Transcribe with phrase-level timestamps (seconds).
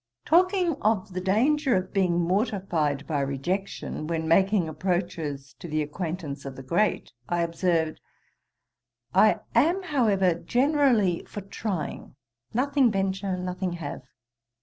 [0.25, 6.43] Talking of the danger of being mortified by rejection, when making approaches to the acquaintance
[6.43, 8.01] of the great, I observed:
[9.13, 12.15] 'I am, however, generally for trying,
[12.51, 14.01] "Nothing venture, nothing have."'